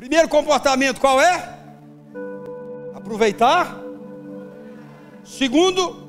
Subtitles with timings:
[0.00, 1.58] Primeiro comportamento qual é?
[2.94, 3.78] Aproveitar.
[5.22, 6.08] Segundo,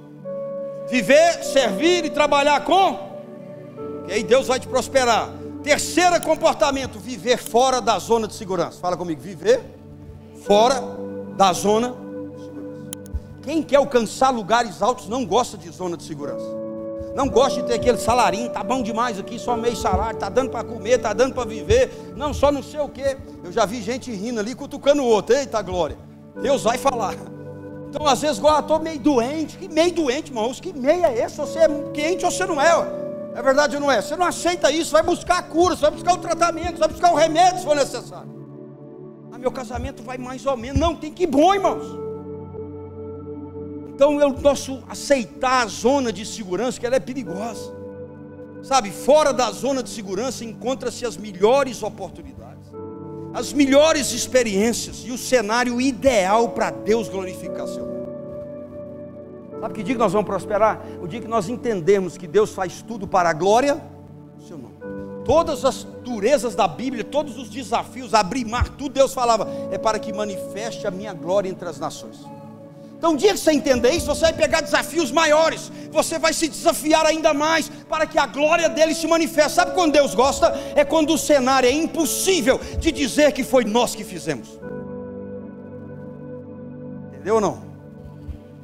[0.89, 2.97] viver, servir e trabalhar com.
[4.07, 5.29] E aí Deus vai te prosperar.
[5.61, 8.79] Terceiro comportamento, viver fora da zona de segurança.
[8.79, 9.61] Fala comigo, viver
[10.45, 10.81] fora
[11.35, 12.91] da zona de segurança.
[13.43, 16.60] Quem quer alcançar lugares altos não gosta de zona de segurança.
[17.15, 20.49] Não gosta de ter aquele salarinho, tá bom demais aqui, só meio salário, tá dando
[20.49, 22.13] para comer, tá dando para viver.
[22.15, 23.17] Não, só não sei o quê.
[23.43, 25.35] Eu já vi gente rindo ali, cutucando o outro.
[25.35, 25.97] Eita glória.
[26.41, 27.15] Deus vai falar.
[27.89, 29.57] Então, às vezes, igual, estou meio doente.
[29.57, 30.61] Que meio doente, irmãos?
[30.61, 31.35] Que meio é esse?
[31.37, 32.71] Você é quente ou você não é?
[33.35, 34.01] É verdade ou não é?
[34.01, 36.89] Você não aceita isso, vai buscar a cura, você vai buscar o tratamento, você vai
[36.89, 38.29] buscar o remédio se for necessário.
[39.31, 40.79] Ah, meu casamento vai mais ou menos.
[40.79, 41.83] Não, tem que ir bom, irmãos.
[44.01, 47.71] Então eu posso aceitar a zona de segurança, que ela é perigosa.
[48.63, 52.67] Sabe, fora da zona de segurança encontra-se as melhores oportunidades,
[53.31, 58.07] as melhores experiências e o cenário ideal para Deus glorificar seu nome.
[59.61, 60.81] Sabe que dia que nós vamos prosperar?
[60.99, 63.79] O dia que nós entendemos que Deus faz tudo para a glória
[64.35, 64.77] do seu nome.
[65.23, 69.99] Todas as durezas da Bíblia, todos os desafios, abrir mar, tudo Deus falava, é para
[69.99, 72.40] que manifeste a minha glória entre as nações.
[73.01, 76.47] Então, um dia que você entender isso, você vai pegar desafios maiores, você vai se
[76.47, 79.53] desafiar ainda mais para que a glória dele se manifeste.
[79.53, 80.53] Sabe quando Deus gosta?
[80.75, 84.49] É quando o cenário é impossível de dizer que foi nós que fizemos.
[87.07, 87.63] Entendeu ou não?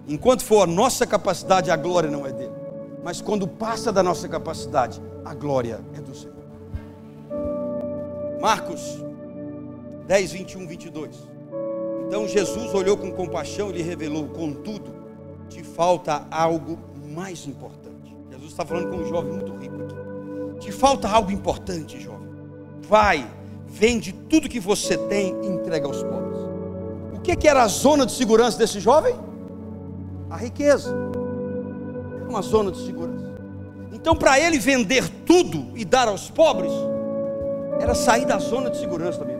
[0.08, 2.54] Enquanto for a nossa capacidade, a glória não é dele.
[3.04, 6.36] Mas quando passa da nossa capacidade, a glória é do Senhor.
[8.40, 9.04] Marcos
[10.06, 11.37] 10, 21, 22.
[12.08, 14.94] Então Jesus olhou com compaixão e lhe revelou: Contudo,
[15.50, 16.80] te falta algo
[17.14, 18.16] mais importante.
[18.32, 20.60] Jesus está falando com um jovem muito rico aqui.
[20.60, 22.28] Te falta algo importante, jovem.
[22.82, 23.30] Vai,
[23.68, 26.38] vende tudo que você tem e entrega aos pobres.
[27.14, 29.28] O que, que era a zona de segurança desse jovem?
[30.30, 30.94] a riqueza.
[32.22, 33.26] É uma zona de segurança.
[33.92, 36.72] Então, para ele vender tudo e dar aos pobres,
[37.80, 39.24] era sair da zona de segurança.
[39.24, 39.37] É,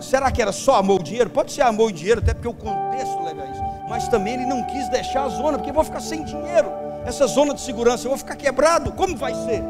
[0.00, 1.30] será que era só amor o dinheiro?
[1.30, 3.62] Pode ser amor e dinheiro, até porque o contexto leva isso.
[3.88, 6.70] Mas também ele não quis deixar a zona, porque eu vou ficar sem dinheiro.
[7.06, 8.92] Essa zona de segurança, eu vou ficar quebrado.
[8.92, 9.62] Como vai ser?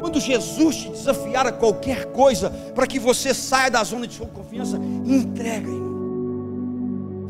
[0.00, 4.26] Quando Jesus te desafiar a qualquer coisa para que você saia da zona de sua
[4.26, 5.88] confiança, entrega, irmão.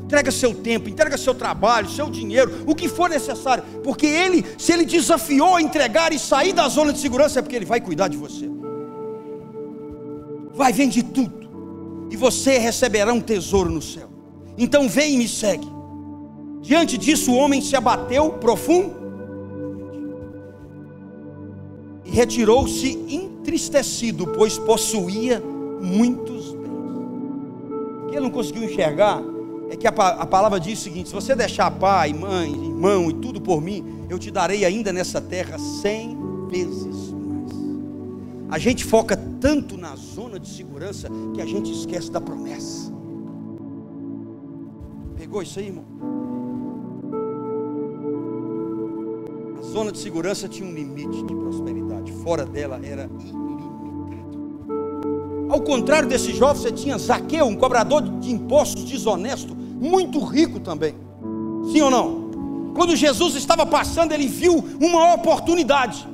[0.04, 4.72] Entrega seu tempo, entrega seu trabalho, seu dinheiro, o que for necessário, porque ele, se
[4.72, 8.08] ele desafiou a entregar e sair da zona de segurança, é porque ele vai cuidar
[8.08, 8.48] de você.
[10.54, 11.47] Vai, vende tudo,
[12.10, 14.08] e você receberá um tesouro no céu.
[14.56, 15.66] Então vem e me segue.
[16.60, 18.96] Diante disso, o homem se abateu profundo
[22.04, 25.42] e retirou-se entristecido, pois possuía
[25.80, 28.08] muitos bens.
[28.08, 29.22] Que ele não conseguiu enxergar
[29.70, 33.14] é que a, a, palavra diz o seguinte: se você deixar pai, mãe, irmão e
[33.14, 36.16] tudo por mim, eu te darei ainda nessa terra cem
[36.50, 37.52] vezes mais.
[38.50, 42.92] A gente foca tanto na zona de segurança que a gente esquece da promessa.
[45.16, 45.84] Pegou isso aí, irmão?
[49.58, 53.48] A zona de segurança tinha um limite de prosperidade, fora dela era ilimitado.
[55.50, 60.94] Ao contrário desse jovem, você tinha Zaqueu, um cobrador de impostos desonesto, muito rico também.
[61.72, 62.28] Sim ou não?
[62.74, 66.06] Quando Jesus estava passando, ele viu uma oportunidade.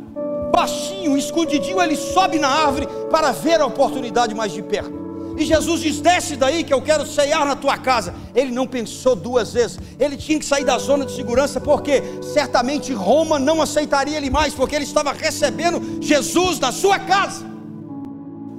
[0.54, 5.04] Baixinho, escondidinho, ele sobe na árvore para ver a oportunidade mais de perto.
[5.36, 8.14] E Jesus diz: desce daí que eu quero ceiar na tua casa.
[8.34, 9.78] Ele não pensou duas vezes.
[9.98, 14.54] Ele tinha que sair da zona de segurança, porque certamente Roma não aceitaria ele mais,
[14.54, 17.53] porque ele estava recebendo Jesus na sua casa.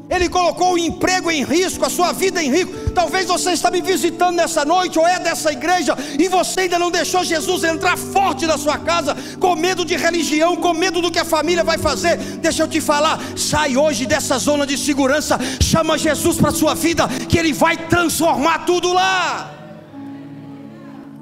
[0.09, 2.91] Ele colocou o emprego em risco, a sua vida em risco.
[2.93, 6.91] Talvez você está me visitando nessa noite ou é dessa igreja e você ainda não
[6.91, 11.19] deixou Jesus entrar forte na sua casa, com medo de religião, com medo do que
[11.19, 12.17] a família vai fazer.
[12.17, 16.75] Deixa eu te falar, sai hoje dessa zona de segurança, chama Jesus para a sua
[16.75, 19.51] vida, que Ele vai transformar tudo lá.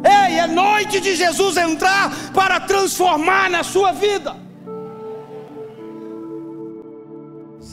[0.04, 4.43] Ei, é noite de Jesus entrar para transformar na sua vida.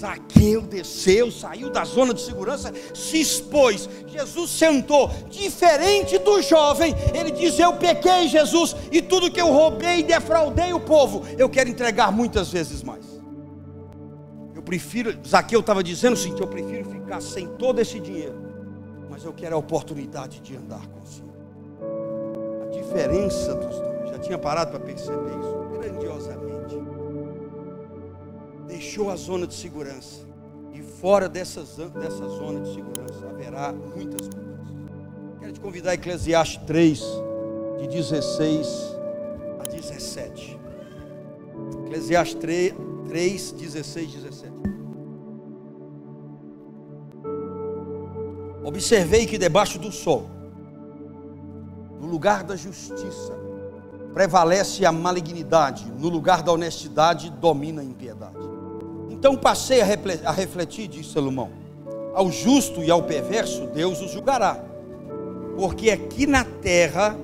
[0.00, 3.87] Zaqueu desceu, saiu da zona de segurança, se expôs.
[4.06, 6.94] Jesus sentou, diferente do jovem.
[7.14, 11.50] Ele diz: Eu pequei, Jesus, e tudo que eu roubei e defraudei o povo, eu
[11.50, 13.05] quero entregar muitas vezes mais.
[14.55, 18.41] Eu prefiro, Zaqueu estava dizendo assim: Eu prefiro ficar sem todo esse dinheiro,
[19.11, 21.31] mas eu quero a oportunidade de andar com o Senhor.
[22.62, 25.59] A diferença dos dois, já tinha parado para perceber isso
[28.90, 30.26] deixou a zona de segurança
[30.72, 35.38] e fora dessa, dessa zona de segurança haverá muitas mudanças.
[35.38, 37.00] Quero te convidar a Eclesiastes 3,
[37.78, 38.66] de 16
[39.60, 40.58] a 17.
[41.87, 42.75] Eclesiastes 3,
[43.06, 44.52] 3 16, 17.
[48.64, 50.28] Observei que debaixo do sol,
[52.00, 53.38] no lugar da justiça,
[54.12, 58.39] prevalece a malignidade, no lugar da honestidade domina a impiedade.
[59.20, 61.50] Então passei a refletir, disse Salomão,
[62.14, 64.58] ao justo e ao perverso Deus os julgará,
[65.58, 67.14] porque aqui na terra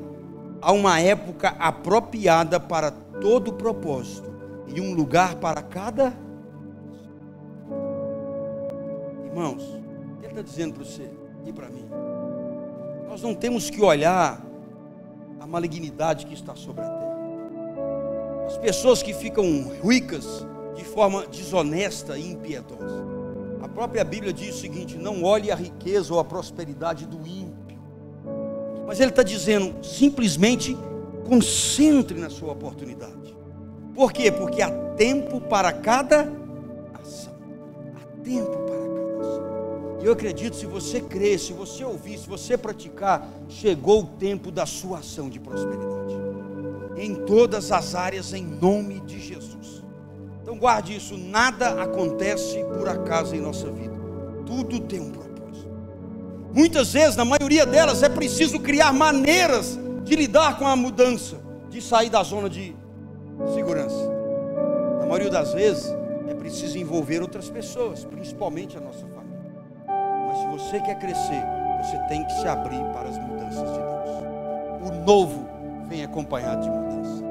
[0.60, 4.31] há uma época apropriada para todo propósito
[4.66, 6.12] e um lugar para cada.
[9.25, 9.62] Irmãos,
[10.19, 11.10] ele está dizendo para você
[11.46, 11.88] e para mim?
[13.08, 14.44] Nós não temos que olhar
[15.40, 17.16] a malignidade que está sobre a terra.
[18.48, 20.46] As pessoas que ficam ricas
[20.76, 23.05] de forma desonesta e impiedosa.
[23.62, 27.78] A própria Bíblia diz o seguinte: não olhe a riqueza ou a prosperidade do ímpio.
[28.87, 30.76] Mas ele está dizendo, simplesmente
[31.26, 33.37] concentre na sua oportunidade.
[33.94, 34.31] Por quê?
[34.31, 36.31] Porque há tempo para cada
[36.94, 37.34] ação.
[37.96, 39.99] Há tempo para cada ação.
[40.00, 44.52] E eu acredito, se você crer, se você ouvir, se você praticar, chegou o tempo
[44.52, 46.14] da sua ação de prosperidade.
[46.96, 49.56] Em todas as áreas, em nome de Jesus.
[50.46, 53.96] Então guarde isso, nada acontece por acaso em nossa vida.
[54.46, 55.69] Tudo tem um propósito.
[56.54, 61.38] Muitas vezes, na maioria delas, é preciso criar maneiras de lidar com a mudança,
[61.69, 62.76] de sair da zona de
[63.54, 64.08] segurança.
[65.00, 65.93] Na maioria das vezes,
[66.28, 69.52] é preciso envolver outras pessoas, principalmente a nossa família.
[70.28, 71.43] Mas se você quer crescer,
[71.82, 74.93] você tem que se abrir para as mudanças de Deus.
[74.93, 75.44] O novo
[75.88, 77.25] vem acompanhado de mudança.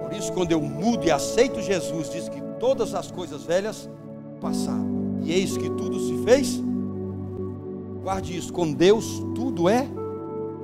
[0.00, 3.90] Por isso, quando eu mudo e aceito Jesus, diz que todas as coisas velhas
[4.40, 5.18] passaram.
[5.24, 6.62] E eis que tudo se fez.
[8.04, 9.84] Guarde isso, com Deus tudo é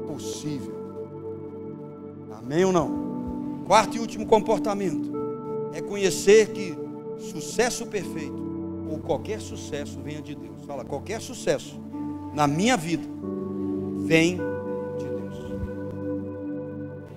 [0.07, 0.79] possível.
[2.39, 3.65] Amém ou não?
[3.67, 5.11] Quarto e último comportamento
[5.75, 6.79] é conhecer que
[7.19, 8.47] sucesso perfeito
[8.89, 10.65] ou qualquer sucesso venha de Deus.
[10.69, 11.81] Fala, qualquer sucesso
[12.33, 13.09] na minha vida
[14.07, 14.37] vem
[14.99, 15.35] de Deus.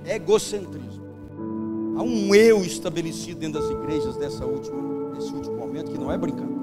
[0.06, 1.01] Egocentrismo.
[1.96, 6.18] Há um eu estabelecido dentro das igrejas dessa última, desse último momento que não é
[6.18, 6.62] brincadeira.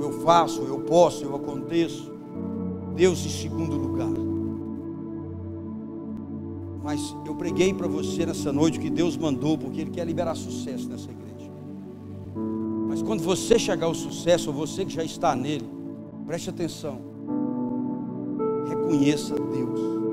[0.00, 2.12] Eu faço, eu posso, eu aconteço.
[2.94, 4.10] Deus em segundo lugar.
[6.82, 10.88] Mas eu preguei para você nessa noite que Deus mandou, porque Ele quer liberar sucesso
[10.88, 11.50] nessa igreja.
[12.88, 15.68] Mas quando você chegar ao sucesso, ou você que já está nele,
[16.26, 17.00] preste atenção.
[18.68, 20.03] Reconheça Deus.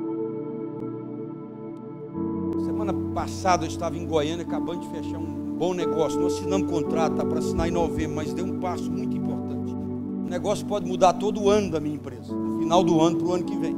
[3.13, 6.19] Passada eu estava em Goiânia acabando de fechar um bom negócio.
[6.19, 9.73] Não assinamos contrato, está para assinar em novembro, mas deu um passo muito importante.
[9.73, 13.27] O negócio pode mudar todo o ano da minha empresa, no final do ano para
[13.27, 13.75] o ano que vem.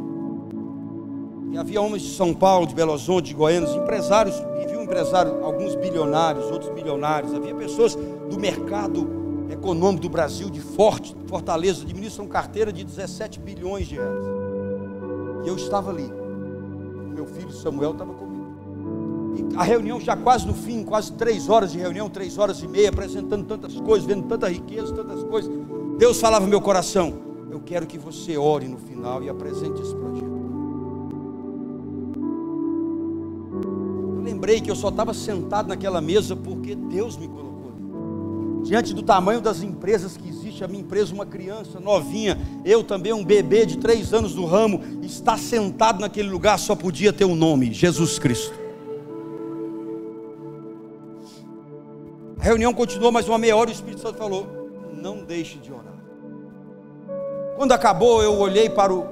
[1.52, 5.36] E havia homens de São Paulo, de Belo Horizonte, de Goiânia, empresários, e viu empresários,
[5.44, 7.34] alguns bilionários, outros milionários.
[7.34, 9.08] Havia pessoas do mercado
[9.52, 14.26] econômico do Brasil, de Forte, Fortaleza, administram carteira de 17 bilhões de reais.
[15.44, 16.12] E eu estava ali.
[17.14, 18.33] Meu filho Samuel estava comigo.
[19.56, 22.90] A reunião já quase no fim, quase três horas de reunião, três horas e meia,
[22.90, 25.52] apresentando tantas coisas, vendo tanta riqueza, tantas coisas.
[25.98, 27.14] Deus falava no meu coração:
[27.52, 30.34] Eu quero que você ore no final e apresente esse projeto.
[34.44, 37.72] lembrei que eu só estava sentado naquela mesa porque Deus me colocou.
[38.62, 43.14] Diante do tamanho das empresas que existe, a minha empresa, uma criança novinha, eu também,
[43.14, 47.36] um bebê de três anos do ramo, está sentado naquele lugar, só podia ter um
[47.36, 48.63] nome: Jesus Cristo.
[52.44, 55.72] A reunião continuou mais uma meia hora e o Espírito Santo falou: Não deixe de
[55.72, 55.96] orar.
[57.56, 59.08] Quando acabou, eu olhei para o,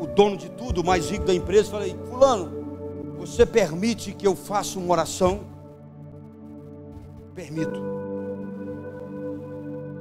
[0.00, 4.26] o dono de tudo, o mais rico da empresa, e falei: Fulano, você permite que
[4.26, 5.42] eu faça uma oração?
[7.36, 7.80] Permito.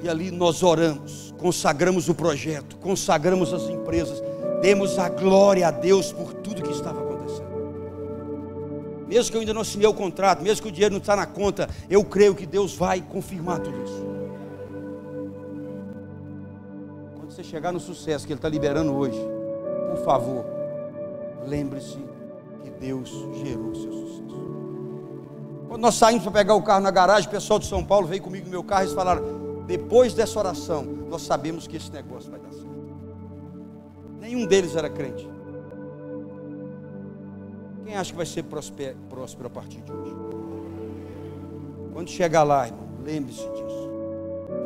[0.02, 4.24] E ali nós oramos, consagramos o projeto, consagramos as empresas,
[4.64, 7.05] demos a glória a Deus por tudo que estava.
[9.08, 11.26] Mesmo que eu ainda não assinei o contrato, mesmo que o dinheiro não está na
[11.26, 14.06] conta, eu creio que Deus vai confirmar tudo isso.
[17.16, 19.20] Quando você chegar no sucesso que Ele está liberando hoje,
[19.92, 20.46] por favor,
[21.46, 22.06] lembre-se
[22.80, 23.10] Deus
[23.44, 24.16] gerou o seu sucesso.
[25.68, 28.22] Quando nós saímos para pegar o carro na garagem, o pessoal de São Paulo veio
[28.22, 32.30] comigo no meu carro e eles falaram: depois dessa oração, nós sabemos que esse negócio
[32.30, 32.70] vai dar certo.
[34.20, 35.28] Nenhum deles era crente.
[37.96, 40.14] Acha que vai ser próspero, a partir de hoje?
[41.94, 43.90] Quando chegar lá, irmão, lembre-se disso.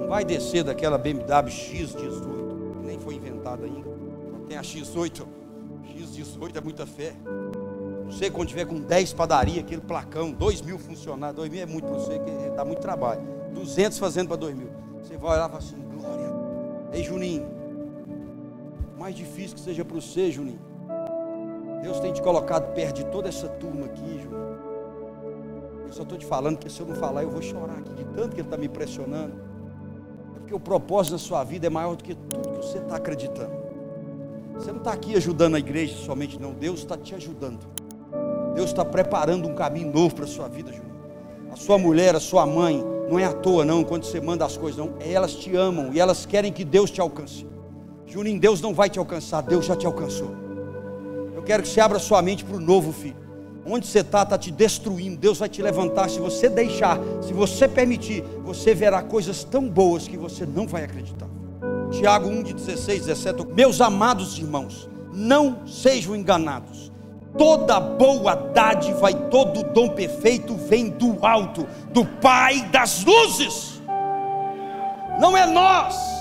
[0.01, 3.89] Não vai descer daquela BMW X18, que nem foi inventada ainda.
[4.47, 5.27] Tem a X8.
[5.95, 7.13] X18 é muita fé.
[8.07, 11.85] Você, quando tiver com 10 padarias, aquele placão, 2 mil funcionários, 2 mil é muito
[11.85, 13.21] para você, que dá muito trabalho.
[13.53, 14.69] 200 fazendo para 2 mil.
[15.03, 16.33] Você vai olhar e fala assim: Glória.
[16.91, 17.47] Ei, Juninho,
[18.97, 20.68] mais difícil que seja para você, Juninho.
[21.81, 24.49] Deus tem te colocado perto de toda essa turma aqui, Juninho.
[25.85, 28.03] Eu só estou te falando que se eu não falar, eu vou chorar aqui de
[28.05, 29.33] tanto que ele está me pressionando.
[30.35, 32.97] É porque o propósito da sua vida é maior do que tudo que você está
[32.97, 33.57] acreditando.
[34.53, 36.51] Você não está aqui ajudando a igreja somente, não.
[36.51, 37.65] Deus está te ajudando.
[38.53, 40.89] Deus está preparando um caminho novo para a sua vida, Juninho.
[41.51, 44.57] A sua mulher, a sua mãe, não é à toa, não, quando você manda as
[44.57, 44.93] coisas, não.
[44.99, 47.47] Elas te amam e elas querem que Deus te alcance.
[48.05, 50.48] Juninho, Deus não vai te alcançar, Deus já te alcançou.
[51.49, 53.15] Quero que você abra sua mente para o novo, filho.
[53.65, 55.17] Onde você está, está te destruindo.
[55.17, 56.07] Deus vai te levantar.
[56.07, 60.83] Se você deixar, se você permitir, você verá coisas tão boas que você não vai
[60.83, 61.27] acreditar.
[61.89, 63.47] Tiago 1, de 16, 17.
[63.47, 66.91] Meus amados irmãos, não sejam enganados.
[67.35, 73.81] Toda boa dádiva e todo dom perfeito vem do alto, do Pai das luzes.
[75.19, 76.18] Não é nós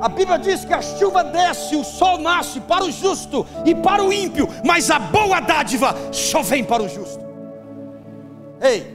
[0.00, 4.04] a Bíblia diz que a chuva desce, o sol nasce para o justo e para
[4.04, 7.24] o ímpio, mas a boa dádiva só vem para o justo.
[8.60, 8.94] Ei,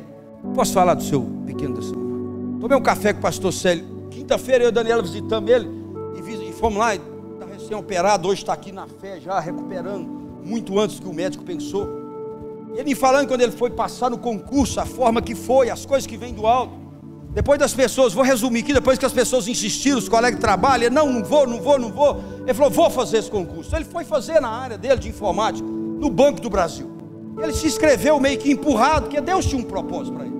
[0.53, 1.81] posso falar do seu pequeno da?
[2.61, 4.07] Tomei um café com o pastor Célio.
[4.11, 5.67] Quinta-feira eu e a Daniela visitamos ele
[6.15, 10.07] e, fomos lá, está recém-operado, hoje está aqui na fé já, recuperando,
[10.43, 11.89] muito antes do que o médico pensou.
[12.73, 16.05] Ele me falando quando ele foi passar no concurso, a forma que foi, as coisas
[16.05, 16.80] que vêm do alto.
[17.33, 20.39] Depois das pessoas, vou resumir aqui, depois que as pessoas insistiram, os colegas
[20.75, 22.21] ele, não, não vou, não vou, não vou.
[22.41, 23.73] Ele falou, vou fazer esse concurso.
[23.73, 26.91] Ele foi fazer na área dele de informática, no Banco do Brasil.
[27.41, 30.35] Ele se inscreveu meio que empurrado, porque Deus tinha um propósito para ele.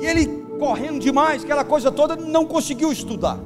[0.00, 0.26] E ele,
[0.58, 3.38] correndo demais, aquela coisa toda, não conseguiu estudar.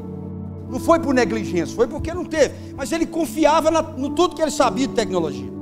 [0.70, 2.54] Não foi por negligência, foi porque não teve.
[2.74, 5.52] Mas ele confiava na, no tudo que ele sabia de tecnologia.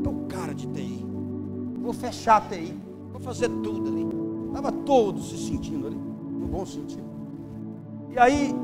[0.00, 1.06] Então, cara de TI,
[1.80, 2.76] vou fechar a TI,
[3.12, 4.04] vou fazer tudo ali.
[4.48, 6.09] Estava todo se sentindo ali
[6.50, 7.08] bom sentido.
[8.10, 8.54] E aí,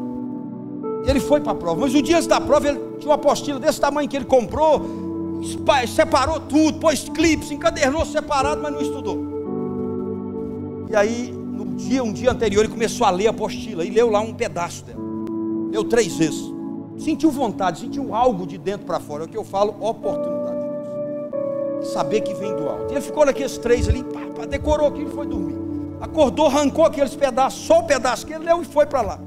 [1.07, 1.81] ele foi para a prova.
[1.81, 4.83] Mas o dia da prova, ele tinha uma apostila desse tamanho que ele comprou,
[5.95, 9.19] separou tudo, pôs clipes, encadernou separado, mas não estudou.
[10.90, 14.11] E aí, no dia, um dia anterior, ele começou a ler a apostila e leu
[14.11, 15.00] lá um pedaço dela.
[15.71, 16.52] Leu três vezes.
[16.99, 19.25] Sentiu vontade, sentiu algo de dentro para fora.
[19.25, 21.93] É o que eu falo, oportunidade de Deus.
[21.93, 22.90] Saber que vem do alto.
[22.90, 25.65] E ele ficou naqueles três ali, pá, pá, decorou aquilo e foi dormir.
[26.00, 29.20] Acordou, arrancou aqueles pedaços, só o pedaço que ele leu e foi para lá.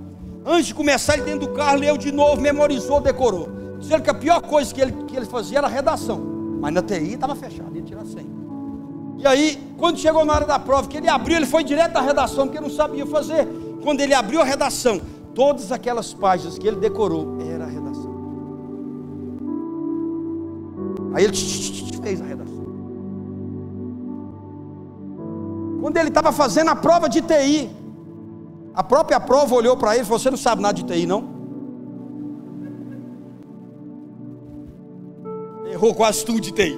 [0.45, 3.49] Antes de começar, ele dentro do carro, leu de novo, memorizou, decorou.
[3.79, 6.19] Dizendo que a pior coisa que ele, que ele fazia era redação.
[6.59, 8.39] Mas na TI estava fechado, ia tirar 100.
[9.17, 12.01] E aí, quando chegou na hora da prova, que ele abriu, ele foi direto à
[12.01, 13.47] redação, porque não sabia fazer.
[13.83, 15.01] Quando ele abriu a redação,
[15.33, 18.09] todas aquelas páginas que ele decorou, era a redação.
[21.13, 21.35] Aí ele
[22.01, 22.48] fez a redação.
[25.81, 27.69] Quando ele estava fazendo a prova de TI,
[28.73, 31.39] a própria prova olhou para ele e falou: Você não sabe nada de TI, não?
[35.71, 36.77] Errou quase tudo de TI.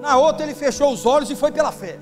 [0.00, 1.98] Na outra, ele fechou os olhos e foi pela fé.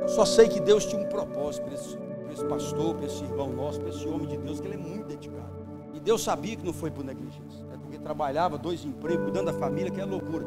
[0.00, 3.22] Eu só sei que Deus tinha um propósito para esse, para esse pastor, para esse
[3.22, 5.59] irmão nosso, para esse homem de Deus, que ele é muito dedicado.
[6.00, 10.00] E Deus sabia que não foi por negligência trabalhava, dois empregos, cuidando da família, que
[10.00, 10.46] é loucura.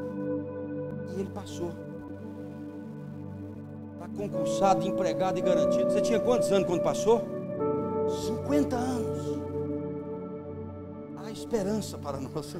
[1.16, 1.72] E ele passou.
[3.94, 5.92] Está concursado, empregado e garantido.
[5.92, 7.22] Você tinha quantos anos quando passou?
[8.28, 9.40] 50 anos.
[11.18, 12.54] Há esperança para nós.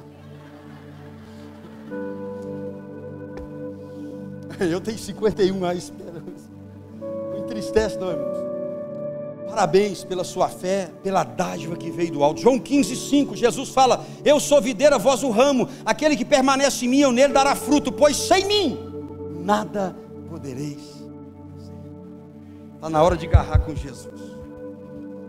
[4.60, 6.48] Eu tenho 51, há esperança.
[7.00, 8.43] Não entristece, não, irmãos.
[9.54, 12.40] Parabéns pela sua fé, pela dádiva que veio do alto.
[12.40, 16.88] João 15, 5, Jesus fala: Eu sou videira, vós o ramo, aquele que permanece em
[16.88, 18.76] mim, eu nele dará fruto, pois sem mim
[19.44, 19.96] nada
[20.28, 20.80] podereis
[21.56, 21.72] fazer.
[22.74, 24.20] Está na hora de agarrar com Jesus.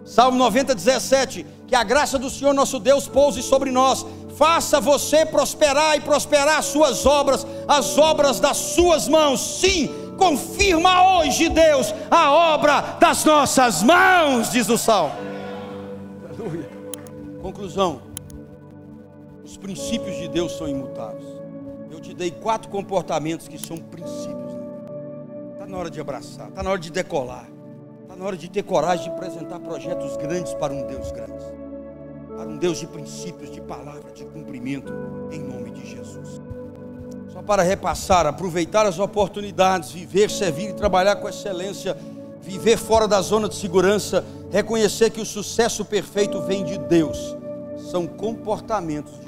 [0.03, 4.03] Salmo 90, 17: Que a graça do Senhor nosso Deus pouse sobre nós,
[4.35, 11.17] faça você prosperar e prosperar as suas obras, as obras das suas mãos, sim confirma
[11.17, 15.13] hoje, Deus, a obra das nossas mãos, diz o Salmo.
[16.29, 16.69] Aleluia.
[17.41, 18.01] Conclusão:
[19.43, 21.27] os princípios de Deus são imutáveis.
[21.91, 24.51] Eu te dei quatro comportamentos que são princípios.
[25.53, 27.47] Está na hora de abraçar, está na hora de decolar,
[28.01, 31.45] está na hora de ter coragem de apresentar projetos grandes para um Deus grande,
[32.35, 34.91] para um Deus de princípios, de palavra, de cumprimento,
[35.31, 36.41] em nome de Jesus.
[37.35, 41.93] Só para repassar, aproveitar as oportunidades, viver, servir e trabalhar com excelência,
[42.41, 47.35] viver fora da zona de segurança, reconhecer que o sucesso perfeito vem de Deus.
[47.91, 49.24] São comportamentos.